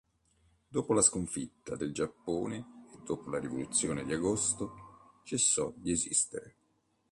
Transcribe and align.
Dopo 0.67 0.93
la 0.93 1.03
sconfitta 1.03 1.75
del 1.75 1.93
Giappone 1.93 2.55
e 2.91 3.01
dopo 3.05 3.29
la 3.29 3.37
"rivoluzione 3.37 4.03
di 4.03 4.13
agosto", 4.13 5.19
cessò 5.23 5.71
di 5.75 5.91
esistere. 5.91 6.55